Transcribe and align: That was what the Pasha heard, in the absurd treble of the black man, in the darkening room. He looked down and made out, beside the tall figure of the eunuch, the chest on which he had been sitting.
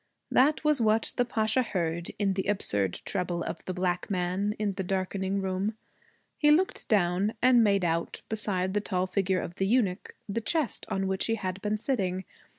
That 0.31 0.63
was 0.63 0.81
what 0.81 1.13
the 1.15 1.25
Pasha 1.25 1.61
heard, 1.61 2.09
in 2.17 2.33
the 2.33 2.45
absurd 2.47 3.03
treble 3.05 3.43
of 3.43 3.63
the 3.65 3.73
black 3.75 4.09
man, 4.09 4.55
in 4.57 4.73
the 4.73 4.83
darkening 4.83 5.41
room. 5.43 5.75
He 6.39 6.49
looked 6.49 6.87
down 6.87 7.35
and 7.39 7.63
made 7.63 7.85
out, 7.85 8.23
beside 8.27 8.73
the 8.73 8.81
tall 8.81 9.05
figure 9.05 9.39
of 9.41 9.53
the 9.57 9.67
eunuch, 9.67 10.15
the 10.27 10.41
chest 10.41 10.87
on 10.89 11.05
which 11.05 11.27
he 11.27 11.35
had 11.35 11.61
been 11.61 11.77
sitting. 11.77 12.25